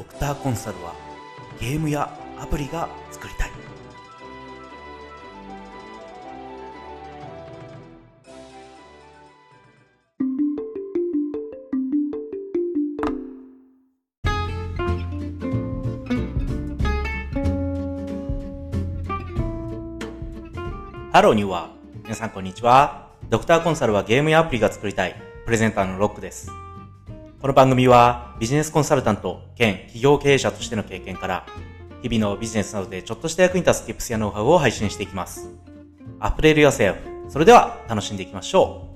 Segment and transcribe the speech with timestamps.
[0.00, 0.94] ドクターコンサルは
[1.60, 2.08] ゲームや
[2.40, 3.50] アプリが作りたい。
[21.12, 22.02] ハローニューワー。
[22.04, 23.10] 皆さんこんにちは。
[23.28, 25.14] ドクターコンサルはゲームやアプリが作りたい。
[25.44, 26.50] プレゼンターのロックです。
[27.40, 31.46] この番組はビジネスコンサルタント兼企業経営者としての経験から
[32.02, 35.48] 日々のビジネスなどでちょっとした役に立つ tips やノウハウを配信していきます。
[36.22, 36.96] 溢れるよせよ。
[37.30, 38.88] それでは楽しんでいきましょ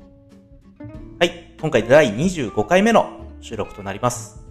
[0.79, 0.85] う。
[1.21, 1.55] はい。
[1.59, 4.45] 今回第25回目の収録となります。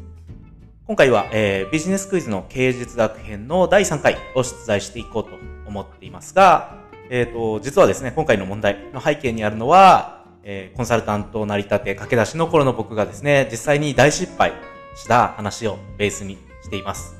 [0.88, 5.30] 今回は、えービジネスクイズの経営術学編の第3回を出題していこうと
[5.67, 6.80] 思っていますが、
[7.11, 14.53] えっ、と、実はですね、今回の問題の背景にあるのは、えーコンサルタント成り立て駆け出しの頃の僕がですね、実際に大失敗
[14.95, 17.16] した話をベースにしています。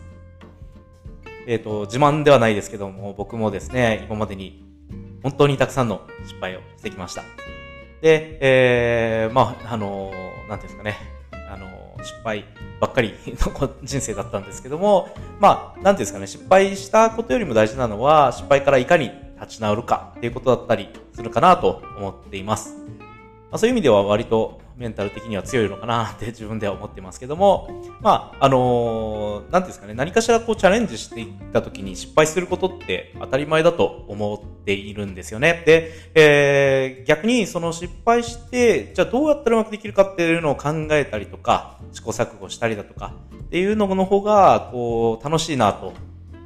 [1.47, 4.63] えっ、と、自慢ではないですけども、僕もですね、今までに
[5.23, 7.23] 本当にたくさんの失敗をしてきました。
[8.01, 10.97] で、えー、まあ、あのーなんていうんですかね、
[11.49, 11.67] あの
[12.03, 12.45] 失敗
[12.79, 22.75] ばっかりの人生だったんですけども、まあ、なんていうんですかね、失敗したことよりも大事なのは、失敗からいかに立ち直るかっていうことだったりするかなと思っています。
[23.53, 27.69] まあ、そういう意味では割とメンタル的には強いのかなって 自分では思ってますけども、
[28.01, 35.61] まあ、あのーですかね、何かしらこうチャレンジしていった時に失敗することって当たり前だと思っているんですよね。
[35.67, 45.93] で、えー逆にその失敗して、じゃあどうやったらうまくできるかっていうのを考えたりとか、試行錯誤したりだとかっていうのの方が、こう、楽しいなと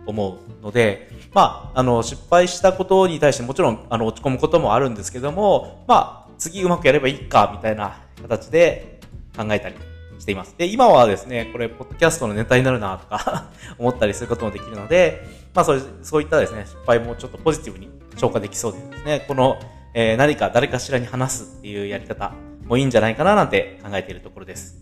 [0.06, 9.00] 思うので、まあ、あの、失敗したことに対してもちろん、あの、落ち込むこともあるんですけども、まあ、次うまくやればいいか、みたいな形で
[9.36, 9.76] 考えたり
[10.20, 10.56] しています。
[10.58, 19.60] で、今はですね、これ、ポッドキャストのネタになるな、とか 思ったりすることもできるので、まあ、そうそういったですね、失敗もちょっとポジティブに消化できそうでですね、この、
[19.94, 22.34] えー何か誰かしらに話すっていうやり方
[22.66, 24.78] もいいんじゃないかな、なんて考えているところです。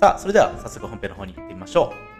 [0.00, 2.11] さあ、それでは早速本編の方に行ってみましょう。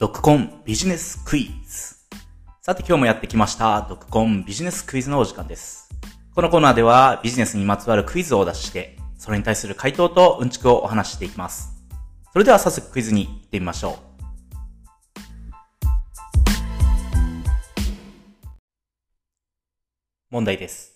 [0.00, 1.96] ドクコンビジネスクイズ。
[2.62, 5.88] さて今日もやってきました、ドクコンビジネスクイズのお時間です。
[6.36, 11.72] このコーナーではビジネスにまつわるクイズを出しして、それに対する回答とうんちくをお話ししていきます。
[12.32, 13.98] それでは早速クイズに行ってみましょう。
[20.30, 20.92] 問題です。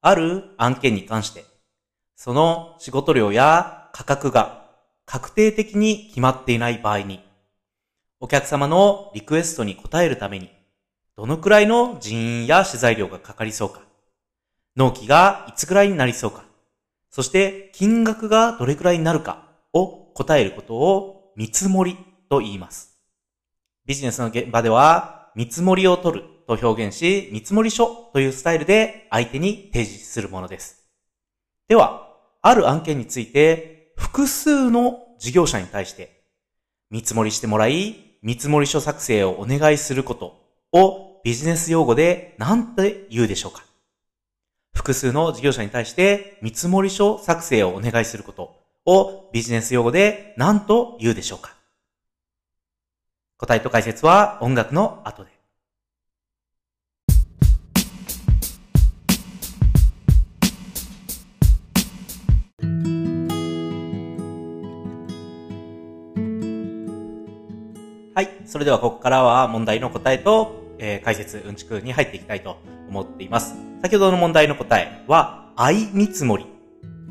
[0.00, 1.44] ある案件に関して、
[2.16, 4.64] その仕事量や価格が
[5.04, 7.25] 確定的に決まっていない場合に、
[8.18, 10.50] お客様のリクエストに応えるために、
[11.16, 13.82] どのくらいの人員や資材料がかかりそうか、
[14.74, 16.44] 納期がいつくらいになりそうか、
[17.10, 21.98] そして金額がどれくらいになるかを答えることを見積もり
[22.30, 22.98] と言います。
[23.84, 30.86] ビジネスの現場では、見積もりを取ると表現し、見積もり書というスタイルで相手に提示するものです。
[31.68, 36.24] では、ある案件について、複数の事業者に対して、
[36.90, 40.36] 見積もりしてもらい、見積書作成をお願いすること
[40.72, 43.64] をビジネス用語で何て言うでしょうか
[44.74, 51.54] 複数の事業者に対して見積書作成をお願いすることをビジネス用語で何と言うでしょうか
[53.36, 55.35] 答えと解説は音楽の後で。
[68.16, 68.30] はい。
[68.46, 72.56] それではここからは問題の答えと、えー解説、うんちくに入っていきたいと
[72.88, 73.54] 思っています。
[73.82, 76.46] 先ほどの問題の答えは、相見積もり。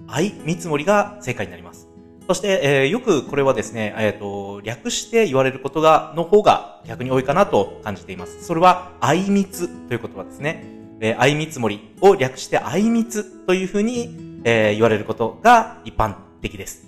[0.07, 1.87] 相見積もりが正解になります。
[2.27, 8.43] そして、えーよくこれはですね、えっ、と、略して言われることが、の方が逆に多いかなと感じています。
[8.43, 10.65] それは、相密という言葉ですね。
[11.01, 16.87] えー、相見積もりを略して相密というふうに、えー言われることが一般的です。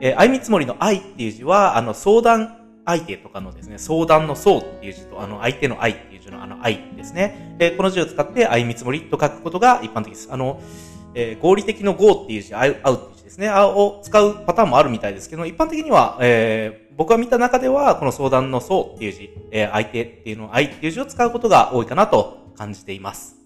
[0.00, 7.54] えー、相見積もりの愛っていう字は、あの、相談相手とかのですね、相談の相っていう字と、あの、相手の愛っていう字のあの愛ですね。
[7.58, 10.28] えこの字を使って相見積もりと書くことが一般的です。
[10.32, 10.58] あの、
[11.14, 13.48] えー合理的の合っていう字、合う合うっていう字ですね。
[13.50, 23.36] あを使うパターンもあるみたいですけど、一般的には、えー僕が見た中では、この相談の相っていう字、えー相手っていうの、愛っていう字を使うことが多いかなと感じています。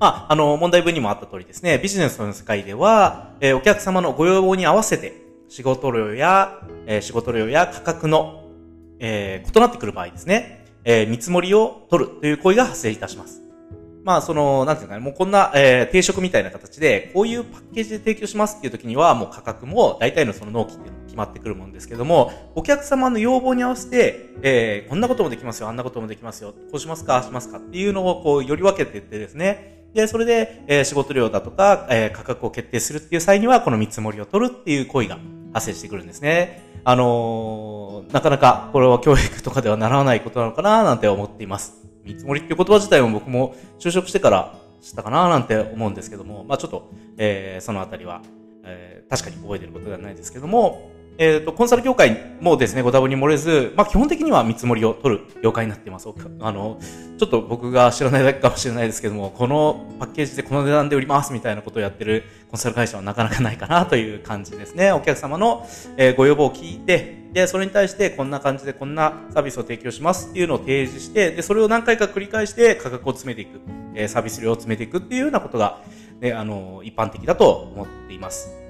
[0.00, 8.44] まあ、あの、問題文にもあった通りですね、ビジネスの世界では、えーお客様のご要望に合わせて、仕事量や、えー仕事量や価格の、
[8.98, 13.42] えー異なってくる場合ですね、えー、見積もりを取るという行為が発生いたします。
[14.04, 35.18] まあ、その、なんていうかね、もうこんな、えー、定食みたいな形で、こういうパッケージで提供しますっていう時には、もう価格も大体のその納期っていうのも決まってくるもんですけども、お客様の要望に合わせて、えー、こんなこともできますよ、あんなこともできますよ、こうしますか、しますかっていうのをこう、より分けていってですね、で、それで、えー、仕事量だとか、えー、価格を決定するっていう際には、この見積もりを取るっていう行為が
[35.52, 36.62] 発生してくるんですね。
[36.84, 41.74] あのー、なかなかこれは教育とかではならないことなのかななんて思っています。
[42.04, 48.22] 見積もりっていう言葉自体も僕も就職してから知ったかななんて思うんですけども、まあちょっと、えー、そのあたりは、
[48.64, 56.08] えー、確かに覚えてることではないですけども、えっ、ー、と、コンサル業界もですね、ご多分に漏れず、まあ基本的には見積もりを取る業界になっています。
[56.40, 56.78] あの、
[57.18, 62.22] ちょっと僕が知らないだけかもしれないですけども、このパッケージでこの値段で売りますみたいなことをやってる
[62.52, 64.92] コンサル会社はなかなかないかなという感じですね。
[64.92, 65.66] お客様の、
[65.96, 73.60] え、ご要望を聞いて、で、それに対してこんな感じでこんなサービスを提供しますっていうのを提示して、で、それを何回か繰り返して価格を詰めていく、
[73.96, 75.82] え、サービス量を詰めていくっていうようなことが、
[76.20, 78.67] ね、あの、一般的だと思っています。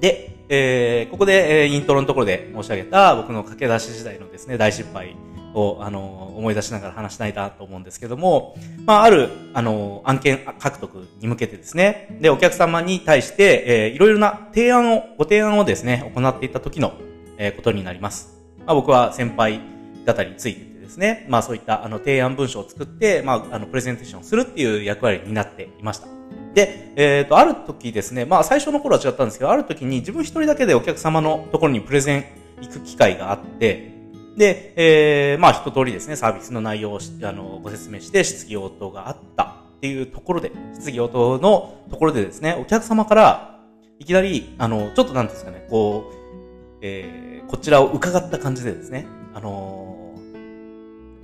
[0.00, 5.16] で、えー、ここで、えー、イントロのところで申し上げた僕の駆け出し時代のですね、大失敗
[5.54, 8.56] を、あの、思い出しながら話したいなと思うんですけども、
[8.86, 16.94] まあ、ある、あの、案件獲得に向けてですね、で、お客様に対して、えー、いろいろな提案を、ご提案をですね、行っていた時の、
[17.36, 18.40] えー、ことになります。
[18.66, 19.60] まあ、僕は先輩
[20.06, 26.08] 方についててですね、まあ、そういった、あの、提案文書を作って、まあ、あの、プレゼンテーションするっていう役割になっていました。
[26.54, 32.24] で、えっ、ー、と、ある時ですね、まあ最初の頃は違ったんですけど、ある時に自分一人だけでお客様のところにプレゼン
[32.60, 33.92] 行く機会があって、
[34.36, 43.60] で、えー、まあ一通りですね、サービスの内容をあのご説明して質疑応答があったっていうところで、質疑応答のところでですね、お客様から
[43.98, 50.14] いきなり、あの、ちょっとなんですかね、こう、えー、こちらを伺った感じでですね、あの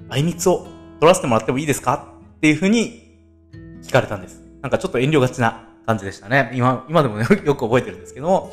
[0.08, 0.66] ー、あいみつを
[1.00, 3.18] 取らせてもらってもいいですかっていうふうに
[3.82, 4.45] 聞かれたんです。
[4.62, 6.50] なんかちょっと遠慮がちな感じでしたね。
[6.54, 8.52] 今、今でも、ね、 よく覚えてるんですけども。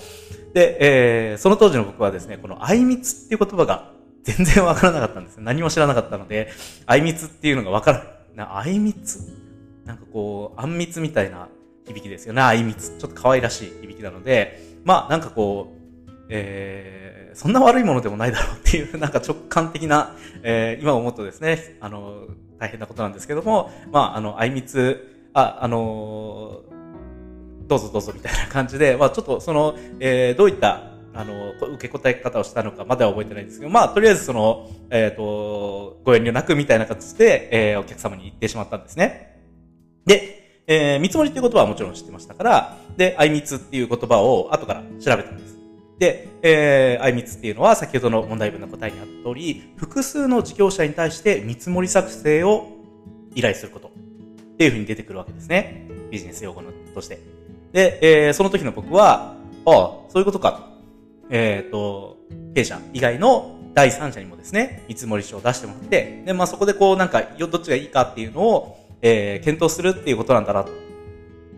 [0.53, 3.91] で、えー、その当時の僕はですね、このあいみつっていう言葉が
[4.23, 6.49] 全然わからなかったんです何も知らなかったので、
[6.85, 7.97] あいみつっていうのがわから
[8.35, 8.47] ない。
[8.51, 9.19] あいみつ？
[9.85, 11.49] なんかこう、あんみつみたいな
[11.85, 12.41] 響きですよね。
[12.41, 12.97] あいみつ。
[12.97, 15.83] ちょっと可愛らしい響きなので、まあなんかこう、
[16.29, 22.27] えー、そんな悪いものでもないだろうっていう、 なんか直感的な、えー、今思うとですね、あの、
[22.59, 39.39] 大変なことなんですけども、まあ、あの、あいみつあ、あのー、どうぞどうぞみたいな感じで、まあちょっとその、えー、どういった、あの、受け答え方をしたのかまでは覚えてないんですけど、まあとりあえずその、えっ、と、ご遠慮なくみたいな形で、えー、お客様に言ってしまったんですね。
[40.05, 45.57] で、えー、見積もりっていう言葉はもちろん知ってましたから、で、あいみつっていう言葉を後から調べたんです。
[45.99, 52.67] で、えー、あいみつっていうのは先ほどの問題文の答えにあった通り、複数の事業者に対して見積もり作成を
[53.35, 53.92] 依頼すること。
[54.53, 55.87] っていうふうに出てくるわけですね。
[56.11, 57.19] ビジネス用語のとして。
[57.71, 59.35] で、えー、その時の僕は、
[59.65, 59.73] ああ、
[60.09, 60.69] そういうことか。
[61.29, 62.17] えっ、ー、と、
[62.53, 70.71] 経営者以外の第三者にもですね、見積書を出してもらって、で、まあそこでこうなんか、どっちがいいかっていうのを、えー、検討するっていうことなんだなと。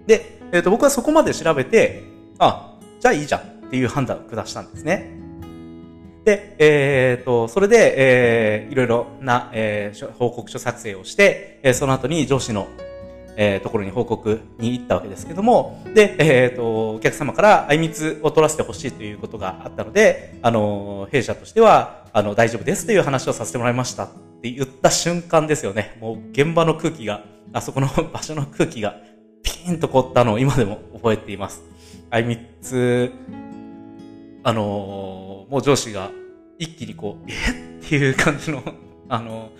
[0.07, 2.03] で、えっ、ー、と、僕はそこまで調べて、
[2.39, 5.24] あ、じゃあいいじゃんっていう判断を下したんですね。
[6.25, 12.67] で、えっ、ー、と、それで、えー、いろいろな、えー、報告書作成をして、えー、その後に上司の、
[13.37, 24.07] えー、ところに報告に行ったわけですけども、で、えっ、ー、と、お客様からあいみつを取らせてほしいということがあったので、あの、弊社としては、あの、大丈夫ですという話をさせてもらいましたっ
[24.41, 25.95] て言った瞬間ですよね。
[26.01, 28.95] もう現場の空気が、あそこの場所の空気が
[29.43, 31.61] ピーンと凍ったのを今でも覚えています。
[32.09, 33.11] あいみつ、
[34.43, 35.14] あの
[35.55, 36.11] もう上司が
[36.59, 37.77] 一気にこう、え？
[37.85, 38.61] っていう感じの
[39.07, 39.51] あの、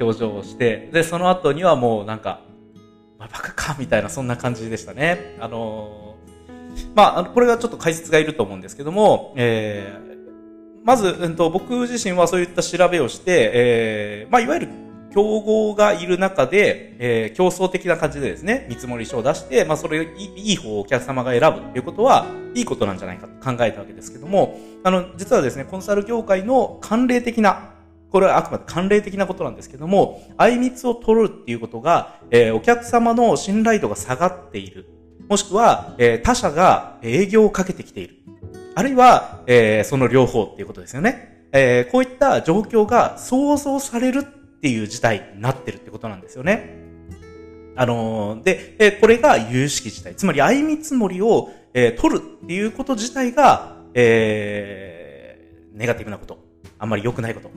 [0.00, 2.42] 表情をして、で、その後にはもうなんか、
[3.18, 5.34] まあ、バカかみたいな、そんな感じでしたね。
[5.40, 6.14] あの
[6.94, 14.68] まあ、これがちょっと解説がいると思うんですけども、えー、まず、うんと、僕自身はそういった調べをして、えー、まあ、いわゆる
[15.12, 27.70] 競合がいる中で、えー、競争的な感じでですね、見積書を出して、まあ、それをいい方をお客様が選ぶということは、いいことなんじゃないかと考えたわけですけども、あの、実はですね、コンサル業界の慣例的な、
[28.10, 34.86] これはあくまで慣例的なことなんですけども、あいみつを取るっていうことが、えー、お客様の信頼度が下がっている。
[35.28, 38.16] もしくは、えー、他社が営業をかけてきている。
[38.74, 41.46] あるいは、えー、その両方っていうことですよね。
[41.52, 44.26] えー、こういった状況が想像される
[44.62, 46.78] っていう事態になってるってことなんですよね。
[47.74, 50.14] あのー、で、えこれが有識事態。
[50.14, 56.38] つまり、相見積もりを、えー、取るっていうこと自体が、えー、ネガティブなこと。
[56.78, 57.50] あんまり良くないこと。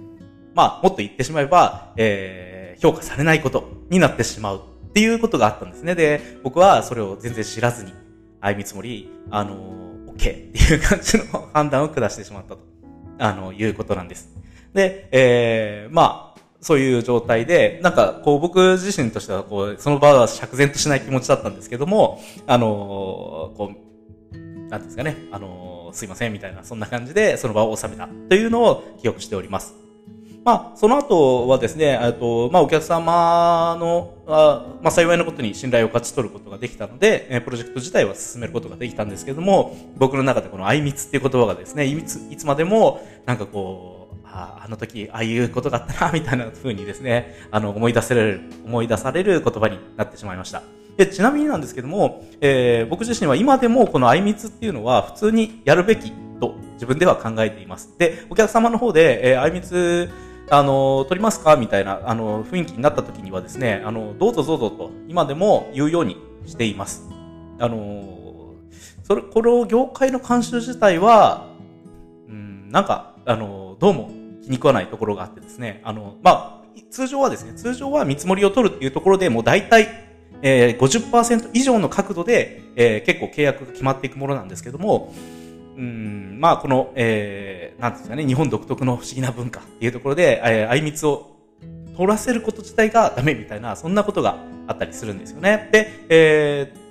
[0.55, 5.93] まあ、もっと言ってしまえば、えー、評価されないことになってしまうっていうことがあったんですね。
[5.93, 7.93] で、僕はそれを全然知らずに、
[8.41, 12.59] あいみつもり、あのー、OK っていう感じの判断を下してしまったと、
[13.19, 14.33] あの、いうことなんです。
[14.73, 16.24] で、えー、まあ、
[16.65, 23.71] そういう状態で、なんか、こう、僕自身としては、こう、その場は釈然としない気持ちだったんですけども、あのー、こ
[24.33, 29.75] う、なんですかね、あのー、すいません、みたいな、そんな感じで、その場を収めたというのを記憶しております。
[30.43, 43.94] まあ、その後はですね、えっと、まあ、お客様の、あまあ、幸いなことに信頼を勝ち取ることができたので、えプロジェクト自体は進めることができたんですけども、僕の中でこのあいみつっていう言葉がですね、いつ、いつまでも、なんかこう、
[44.35, 50.61] ああの時、ああいうことがあったな、みたいな風にですね、 あの、思い出せる、思い出される言葉になってしまいました。
[50.97, 57.93] で、ちなみになんですけども、えー、僕自身は今でもこのあいみつっていうのは普通にやるべきと自分では考えています。
[57.97, 60.09] で、お客様の方で、えー、あいみつ、
[60.49, 61.55] あの、取りますか？
[61.55, 67.09] みたいな、あの、雰囲気になった時にはですね、あの、どうぞどうぞと、今でも言うようにしています。
[67.59, 68.53] あの、
[69.03, 71.47] それ、この業界の慣習自体は、
[72.27, 79.89] うん、なんか、あの、どうも気に食わないところがあってですね、あの、まあ、通常はですね、通常は見積もりを取るっていうところでもう大体、
[80.41, 85.13] えー、50%以上の角度で、えー、結構契約が決まっていくものなんですけども、
[85.77, 91.35] うん、まあ、この、えー、なんですかね、日本独特の不思議な文化っていうところで、えー、あいみつを
[91.97, 94.37] 取らせること自体がダメみたいな、そんなことが
[94.67, 95.69] あったりするんですよね。
[95.71, 96.84] で、えー、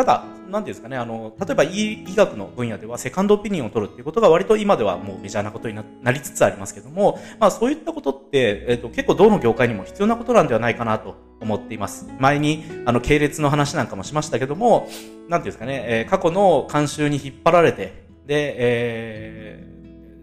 [0.00, 12.08] ただ、なんていうんですかね、あの、例えば医医学の分野ではセカンドオピニオンを取るっていうことが割と今ではもうメジャーなことになりつつありますけども、まあそういったことって、えっ、ー、と、結構どの業界にも必要なことなんではないかなと思っています。
[12.18, 14.88] 前に、あの、系列の話なんかもしましたけども、
[15.28, 19.69] なんていうんですかね、えー、過去の慣習に引っ張られて、で、えー、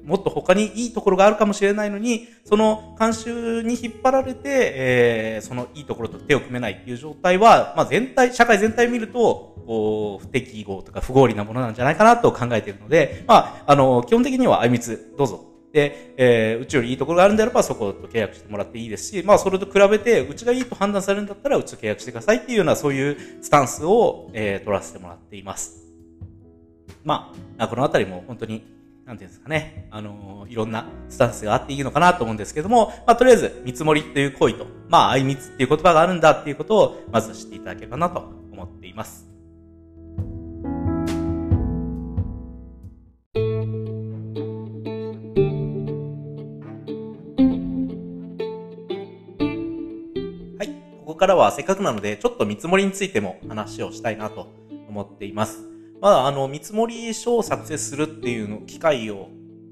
[0.07, 15.43] もっと他にいいところがあるかもしれないのに、その慣習に引っ張られて、えー、そのいいところと手を組めないっていう状態は、まあ全体、社会全体を見ると、こう、不適合とか不合理なものなんじゃないかなと考えているので、まあ、あの、基本的にはあいみつ、どうぞ。
[15.73, 25.85] で、えー、うちよりいいところがあるんであれば、そこと契約してもらっていいですし、まあ、それと比べて、うちがいいと判断されるんだったら、うちと契約してくださいっていうような、そういうスタンスを、えー、取らせてもらっています。
[27.03, 28.76] まあ、このあたりも本当に
[29.07, 38.19] なんていうんですかね、あのー、いろんなスタンスがあっていいのかなと思うんですけども、まあ、とりあえず、見積もりっていう行為と、まあ、愛密っていう言葉があるんだっていうことを、まず知っていただければなと
[38.51, 39.29] 思っています。
[50.59, 50.67] はい。
[50.99, 54.51] ここからはせっかくなので、ちょっと見積もりについても話をしたいなと
[54.89, 55.76] 思っています。
[56.01, 59.29] まあ、あの、見積書を作成するっていうの、機会を、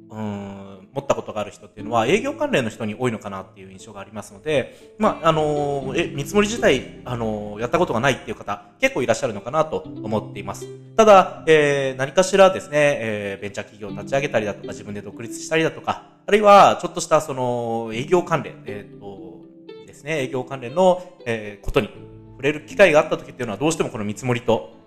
[0.10, 0.66] うん、
[0.96, 10.66] 持ったことがある人っていうのは、営業関連の人に多いのかなっていう印象がありますので、まあ、あの、え、見積もり自体、あの、やったことがないっていう方、結構いらっしゃるのかなと思っています。
[10.96, 19.42] ただ、えー、何かしらですね、えー、ベンチャー企業を立ち上げたりだとか、自分で独立したりだとか、あるいは、ちょっとした、その、営業関連、えっ、ー、と、
[19.86, 21.90] ですね、営業関連の、えー、ことに
[22.32, 24.85] 触れる機会があった時っていうのは、どうしてもこの見積もりと、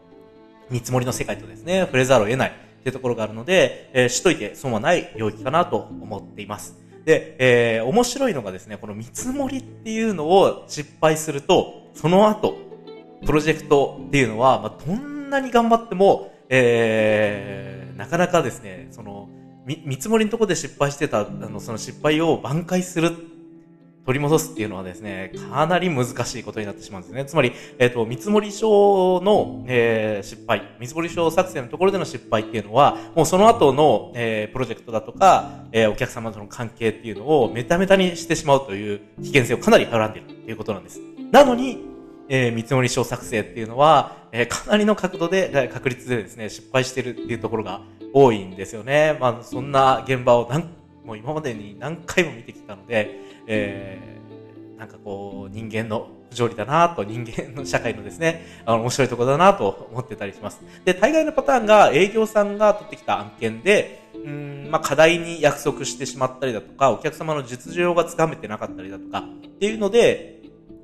[0.71, 6.77] 見積もりの世界とですね、触れざるを得ないっていうところがあるので、えー、しといて損はない領域かなと思っています。
[7.05, 12.57] で、えー、面白いのがですね、この見積もりっていうのを失敗すると、その後、
[13.25, 19.29] プロジェクトっていうのは、まあ、どんなに頑張っても、えー、なかなかですね、その、
[19.65, 23.13] 見積もりのところで失敗してた、あの、その失敗を挽回する
[24.09, 27.27] 取り戻すっていうのはですね、かなり難しいことになってしまうんですね。
[27.27, 41.03] つまり、えっ、ー、と、見積書の、えー、失敗、見積書作成のところでの失敗っていうのは、もうその後の、えー、プロジェクトだとか、えー、お客様との関係っていうのをメタメタにしてしまうという危険性をかなりはらんでいるということなんです。
[41.31, 41.85] なのに、
[42.31, 47.83] えー、見積書作成っていうのは、えー、かなりの角度で、確率でですね、失敗してるっていうところが
[48.15, 49.19] 多いんですよね。
[49.21, 50.63] まあ、そんな現場を何、
[51.05, 60.61] もう今までに何回も見てきたので、えー、なんかこう、人間の不条理だなと、人間の社会のですね、あの、面白いとこだなと思ってたりします。
[60.85, 70.38] で、大概のパターンが営業さんが取ってきた案件で、うん、まあ、課題に約束してしまったりだとか、お客様の実情がつかめてなかったりだとか、っていうので、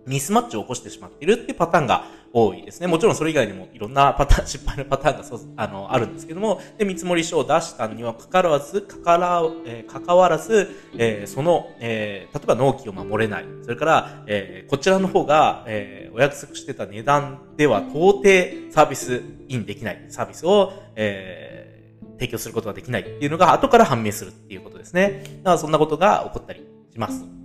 [0.06, 2.88] ミスマッチを起こしてしまっているっていうパターンが多いですね。
[2.88, 10.68] もちろんそれ以外にもいろんなパターン、失敗のパターンがそ、あの、あるんですけども、で、見積書を出したにはかかわらず、かから、えー、かかわらず、
[10.98, 13.44] えー、その、えー、例えば納期を守れない。
[13.62, 18.24] それから、えー、こちらの方が、えー、お約束してた値段では到底
[18.72, 20.04] サービスインできない。
[20.08, 25.22] サービスを、えー、提供することができないっていうのが後から判明するっていうことですね。
[25.44, 27.43] だからそんなことが起こったりします。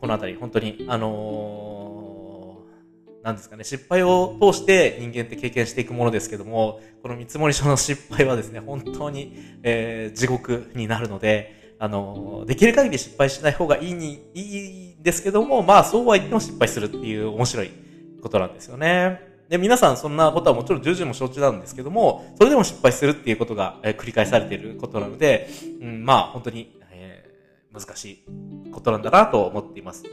[0.00, 17.70] このあたり本当に、あのー、なんですかね、失敗を通して人間って経験していくものですけども、この見積書の失敗はですね、本当に、えー、地獄になるので、あのー、できる限り失敗しない方がいいに、いいんですけども、まあそうは言っても失敗するっていう面白い
[18.22, 19.20] ことなんですよね。
[19.48, 25.48] で、皆さんそんなことはもちろん重々も承知なんですけども、それでも失敗するっていうことが、え、繰り返されていることなので、
[25.80, 27.24] うん、まあ本当に、え、
[27.72, 28.24] 難しい
[28.72, 30.04] ことなんだなと思っています。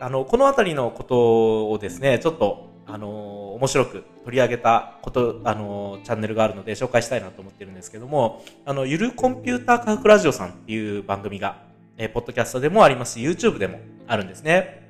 [0.00, 11.62] あの、このあたりのことをですね、ちょっと、あの、面白く取り上げたこと、あの、チャンネルがあるので紹介したいなと思ってるんですけども、あの、ゆるコンピューター科学ラジオさんっていう番組が、
[11.98, 14.88] えー、ポッドキャストでもありますし、YouTube でもあるんですね。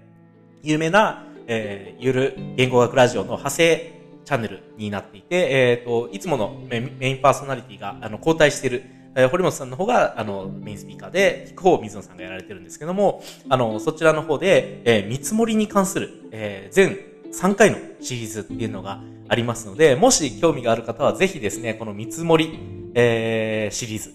[0.62, 8.84] 有名な、えー、ゆる言語学ラジオの派生チャンネルになっていて、えっ、ー、と、いつものメインパーソナリティが、あの、交代してる、
[9.16, 16.98] えー、堀本さんの方が、あの、メインスピーカーで、聞く方を水野さんがやられてるんですけども、あの、そちらの方で、えー、見積もりに関する、えー、全
[17.32, 22.58] 3回のシリーズっていうのがありますので、もし興味がある方はぜひですね、この見積もり、
[22.94, 24.12] えー、シリーズ、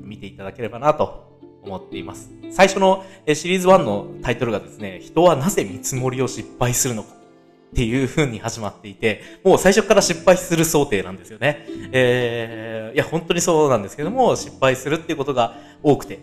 [0.00, 2.30] 見ていただければなと思っています。
[2.50, 7.15] 最初のシリーズ1のタイトルがですね、人はなぜ見積もりを失敗するのか
[7.72, 11.66] っていう風に始まっていて、もう最初から失敗する想定なんですよね。
[11.92, 16.20] えー、いや、本当にそうなんですけども、失敗するっていうことが多くて、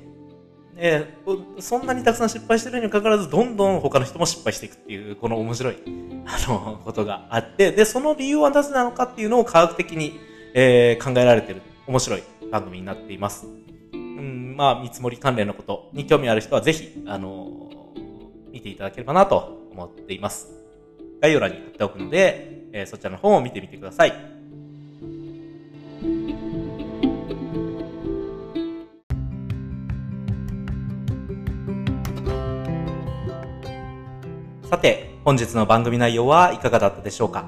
[0.75, 5.77] えー、そんなにたくさん失敗してるにもかかわらず、どんどん他の人も失敗していくっていう、この面白い、
[6.25, 10.19] あの、ことがあって、で、その理由はなぜなのかっていうのを科学的に、
[10.53, 13.47] えー、考えられてる面白い番組になっています。
[13.93, 17.69] うんまあ、見積もり関連のことに興味ある人はぜひ、あの
[18.51, 20.62] 見ていただければなと思っています。
[21.23, 24.11] 概要欄に貼っておくので、えー、そちらの方を見てみてください。
[34.69, 37.45] さて、本日の番組内容はいかがだったでしょうか？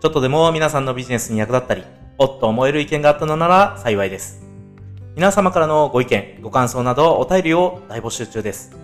[0.00, 1.82] ちょっとでも皆さんのビジネスに役立ったり、
[2.16, 4.46] おっと思える意見があったのなら幸いです。
[5.16, 8.78] 皆様からのご意見、ご感想などお便りを大募集中です。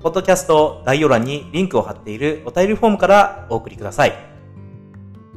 [0.00, 4.12] ポッドキャスト概要欄にリンクを貼っているお便りフォームからお送りください。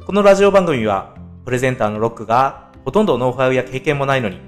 [0.06, 4.38] このラジオ番組は、プレゼンターのロックがほとんどノウハウや経験もないのに、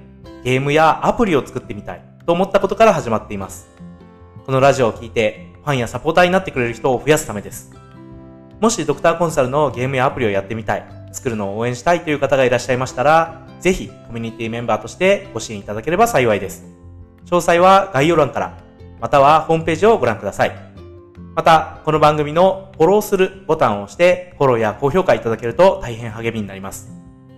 [0.44, 3.68] ゲームやアプリを作ってみたいと思ったことから始まっています。
[4.46, 7.72] このラジオを聞いて、ファンやサポーターになってくれる人を増やすためです。
[8.60, 16.64] もしドクターコンサルのゲームやアプリをやってみたい、作るのを応援したいという方がいらっしゃいましたら、ぜひコミュニティメンバーとしてご支援いただければ幸いです。
[17.26, 18.63] 詳細は概要欄から、
[19.04, 20.52] またはホームページをご覧ください。
[21.34, 26.90] また、この番組のフォローするボタンを押して、フォローや高評価いただけると大変励みになります。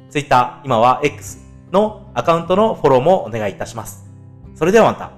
[0.09, 1.39] Twitter、今は X
[1.73, 4.09] のアカウントのフォローもお願いいたします。
[4.55, 5.16] それではまた。